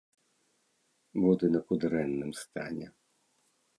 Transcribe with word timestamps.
Будынак 1.25 1.65
у 1.75 1.79
дрэнным 1.83 2.31
стане. 2.41 2.87